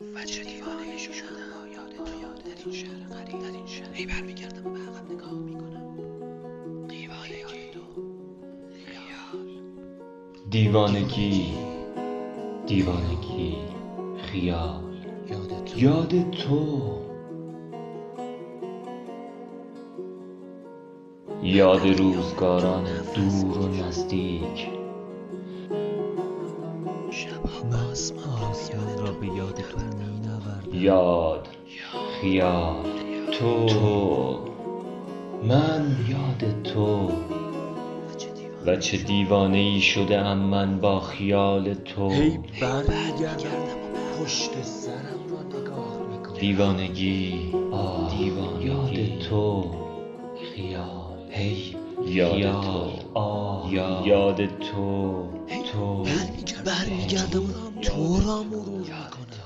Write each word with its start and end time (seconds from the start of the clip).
و 0.00 0.24
چه 0.24 0.44
دیوانه 0.44 0.98
شدم 0.98 1.72
یاد 1.74 1.90
تو 1.90 2.20
یاد 2.22 2.42
در 2.42 2.62
این 2.64 2.74
شهر 2.74 3.24
غریب 3.24 3.38
در 3.38 3.56
این 3.56 3.66
شهر. 3.66 3.92
هی 3.92 4.06
برمیگردم 4.06 4.66
و 4.66 4.70
به 4.70 4.78
عقب 4.78 5.12
نگاه 5.12 5.32
می‌کنم. 5.32 5.96
دیوانگی 6.88 7.70
تو 7.72 7.80
خیال. 8.84 9.42
دیوانگی 10.50 11.54
دیوانگی 12.66 13.56
خیال. 14.18 14.84
یاد 15.28 15.64
تو. 15.64 15.78
یاد 15.78 16.30
تو. 16.30 16.98
یاد 21.42 21.86
روزگاران 21.86 22.84
دور 23.14 23.58
و 23.58 23.68
نزدیک. 23.68 24.68
شبها 27.18 27.90
آسمان 27.90 28.98
را 28.98 29.12
به 29.12 29.26
یاد 29.26 29.54
تو 29.54 29.78
می 29.78 30.26
نوردم 30.26 30.84
یاد 30.84 31.48
خیال. 32.20 32.74
تو. 33.32 34.38
من 35.44 35.96
یاد 36.08 36.62
تو. 36.62 37.10
و 38.66 38.76
چه 38.76 38.96
دیوانه 38.96 39.58
ای 39.58 39.80
شده 39.80 40.18
ام 40.18 40.38
من 40.38 40.80
با 40.80 41.00
خیال 41.00 41.74
تو. 41.74 42.10
هی 42.10 42.38
برمیگردم 42.60 43.62
و 43.94 44.24
پشت 44.24 44.62
سرم 44.62 44.94
را 45.30 45.60
نگاه 45.60 45.98
می‌کنم. 46.10 46.38
دیوانگی 46.40 47.52
آه 47.72 48.18
دیوانگی. 48.18 48.66
یاد 48.66 49.18
تو. 49.18 49.64
خیال. 50.54 51.30
هی 51.30 51.76
یاد 52.06 52.42
تو. 52.42 53.18
آه. 53.18 53.74
یاد 54.06 54.46
تو. 54.46 55.28
تو. 55.72 56.04
برمیگردم 56.68 57.44
و 57.44 57.80
تو 57.82 58.20
را 58.20 58.42
مرور 58.42 58.80
می‌کنم 58.80 59.37